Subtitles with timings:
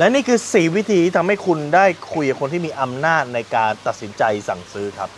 [0.00, 5.08] และนี่คือ 4 วิธีที่ทำให้คุณได้คุยกับคนที่มีอำนาจในการตัดสินใจสั่งซื้อครับ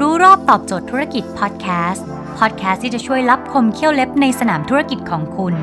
[0.00, 2.06] รู้รอบตอบโจทย์ธุรกิจพอดแคสต์
[2.38, 5.54] พอดแคสต์ที่จะช่วยรับคมเขี้ยวเล็บในสนามธุรกิจของคุณ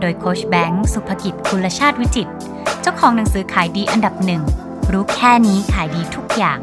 [0.00, 2.28] โดยโคชแบงค์สุภกิจคุณชาติวิจิต
[2.82, 4.42] เจ้าของหนังสือขายดีอันดับหนึ่ง
[4.92, 6.58] รู้แค่นี้ขายดีทุกอย่าง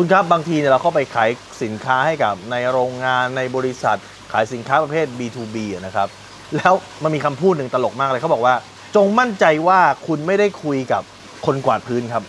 [0.00, 1.30] คุณครับบางทีเนี่ยเราเข้าไปขาย
[1.62, 3.98] สินค้าให้กับในโรงงานในบริษัท
[4.32, 5.56] ขายสินค้าประเภท B2B
[5.86, 6.08] นะครับ
[6.56, 8.54] แล้วมันมีคำพูดหนึ่งตลกมากเลยเขาบอกว่า
[8.96, 11.02] จงมั่นใจว่าคุณไม่ได้คุยกับ
[11.46, 12.22] คนกวาดพื้นครับ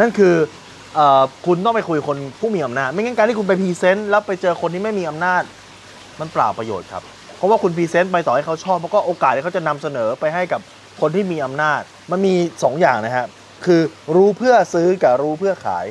[0.00, 0.34] นั่นคือ
[0.98, 1.00] อ
[1.46, 5.42] คุณต้องไปคุยคนผู้มีอำนาจ ไม่งั้นการที่คุณไป present แล้วไปเจอคนที่ไม่มีอำนาจ
[6.20, 7.02] มันเปล่าประโยชน์ครับ
[7.36, 10.60] เพราะว่าคุณ present ไปต่อให้เขาชอบมันก็โอกาสที่เขาจะนำเสนอไปให้กับ
[11.00, 13.26] คนที่มีอำนาจ มันมี 2 อย่างนะฮะ
[13.64, 13.80] คือ
[14.16, 15.86] รู้เพื่อซื้อกับรู้เพื่อขาย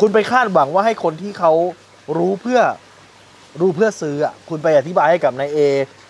[0.00, 1.52] คุณไปคาดหวังว่าให้คนที่เขา
[2.18, 2.60] รู้เพื่อ
[3.60, 5.58] รู้เพื่อซื้ออะคุณไปอธิบายให้กับนาย A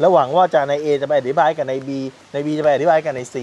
[0.00, 1.90] แล้วหวังว่าจะนาย A จะไปอธิบายกับนาย B
[2.32, 3.36] นาย B จะไปอธิบายกับนาย C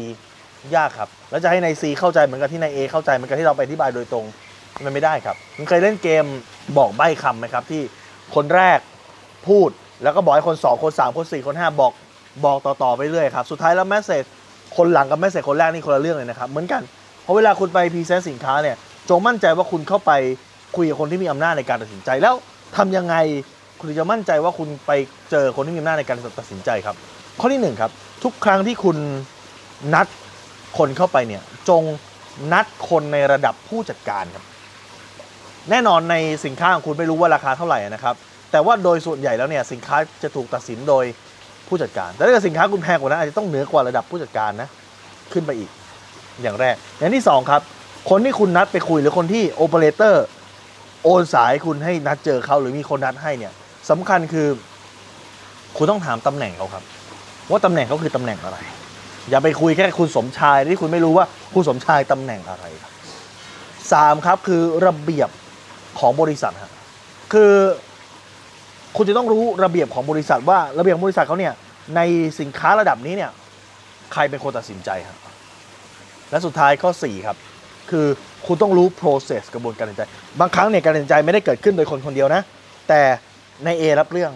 [0.75, 4.25] ยากครับ แล้วจะให้นาย C เข้าใจเหมือนกับที่นาย A เข้าใจเหมือนกับที่เราไปอธิบายโดยตรง
[4.85, 6.25] มันไม่ได้ครับคุณเคยเล่นเกม
[6.77, 7.81] บอกใบ้คำไหมครับ ที่
[8.35, 8.79] คนแรก
[9.47, 9.69] พูด
[10.03, 11.91] แล้วก็บอกให้คน2คน3คน4คน5บอก
[12.45, 14.23] บอกต่อๆไปเรื่อยครับสุดท้ายแล้วแมสเซจ
[14.77, 16.81] คนหลังกับแมสเซจคนแรกนี่คนละเรื่องเลยนะครับเหมือนกัน
[17.23, 18.75] เพราะเวลาคุณไปพรีเซนต์สินค้าเนี่ย
[19.09, 20.11] จงมั่นใจว่าคุณเข้าไป
[20.75, 22.35] คุยกับคนที่มีอำนาจในการตัดสินใจแล้ว
[22.77, 23.15] ทำยังไง
[23.79, 24.91] คุณจะมั่นใจว่าคุณไป
[25.31, 26.95] เจอคนที่มีอำนาจในการตัดสินใจครับ
[27.39, 27.91] ข้อที่หนึ่งครับ
[28.23, 28.97] ทุกครั้งที่คุณ
[29.93, 30.07] นัด
[30.77, 31.83] คนเข้าไปเนี่ยจง
[32.53, 34.43] นัดคนในระดับผู้จัดการครับ
[35.69, 38.15] แน่นอนในสินค้าของคุณไม่รู้ว่าราคาเท่าไหร่นะครับ
[38.51, 41.05] แต่ว่าโดยส่วนใหญ่แล้วเนี่ยสินค้าจะถูกตัดสินโดย
[41.67, 44.69] ผู้จัดการ แต่ถ้าเกิดสินค้าคุณแพงกว่านั้นอาจจะต้องเหนือกว่าระดับผู้จัดการนะ
[45.33, 45.69] ขึ้นไปอีก
[46.41, 47.61] อย่างแรก อย่างที่สองครับ
[48.09, 50.25] คนที่คุณนัดไปคุยหรือคนที่โอเปอเรเตอร์
[51.03, 53.53] โอนสายคุณให้นัดเจอเขาหรือมีคนนัดให้เนี่ย
[53.89, 54.47] สำคัญคือ
[55.77, 56.83] คุณต้องถามตำแหน่งเขาครับ
[57.51, 58.57] ว่าตำแหน่งเขาคือตำแหน่งอะไร
[59.29, 62.91] อย่าไปคุยแค่คุณสมชายที่คุณไม่รู้ว่าคุณสมชายตำแหน่งอะไรครับ
[63.93, 65.29] สามครับคือระเบียบ
[65.99, 66.71] ของบริษัทฮะ
[67.33, 67.53] คือ
[68.97, 71.53] คุณจะต้องรู้ระเบียบของบริษัทว่าระเบียบของบริษัทเขาเนี่ย
[71.95, 72.01] ใน
[72.39, 73.31] สินค้าระดับนี้เนี่ย
[74.13, 75.17] ใครเป็นคนตัดสินใจครับ
[76.29, 77.37] และสุดท้ายข้อ4ครับ
[77.91, 78.07] คือ
[78.45, 80.03] คุณต้องรู้ process กระบวนการตัดสินใจ
[80.39, 82.41] บางครั้งเนี่ยการตัดสินใจไม่ได้เกิดขึ้นโดยคนคนเดียวนะ
[82.89, 83.01] แต่
[83.65, 84.31] ใน A รับเรื่อง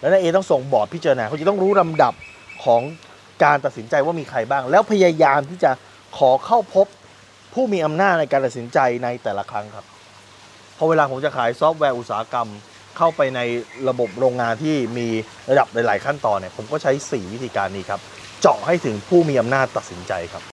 [0.00, 2.14] แล้วใน A ต้องส่งบอร์ดพิจารณาเขาจะต้องรู้ลำดับ
[2.64, 2.82] ของ
[3.44, 5.70] การตัดสินใจว่ามีใครบ้าง แล้วพยายามที่จะ
[6.18, 6.86] ขอเข้าพบ
[7.54, 9.86] ผู้มีอำนาจในการตัดสินใจในแต่ละครั้งครับ
[10.76, 12.48] พอเวลาผมจะขายซอฟต์แวร์อุตสาหกรรม
[12.98, 13.40] เข้าไปใน
[13.88, 15.08] ระบบโรงงานที่มี
[15.50, 18.00] ระดับหลาย ๆ ขั้นตอนเนี่ยผมก็ใช้ 4 วิธีการนี้ครับ
[18.40, 20.42] เจาะให้ถึงผู้มีอำนาจตัดสินใจครับ